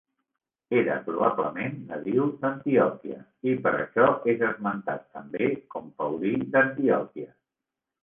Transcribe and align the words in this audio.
Era 0.77 0.95
probablement 1.09 1.75
nadiu 1.91 2.25
d'Antioquia 2.41 3.19
i 3.53 3.55
per 3.67 3.75
això 3.83 4.09
és 4.35 4.43
esmentat 4.51 5.07
també 5.21 5.55
com 5.77 5.97
Paulí 6.03 6.37
d'Antioquia. 6.57 7.35